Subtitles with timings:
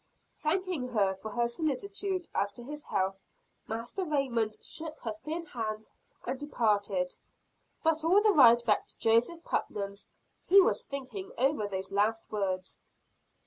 [0.39, 3.19] Thanking her for her solicitude as to his health,
[3.67, 5.89] Master Raymond shook her thin hand
[6.25, 7.13] and departed.
[7.83, 10.09] But all the ride back to Joseph Putnam's,
[10.47, 12.81] he was thinking over those last words.